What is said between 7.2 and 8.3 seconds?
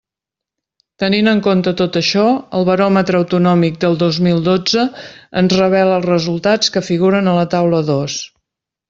a la taula dos.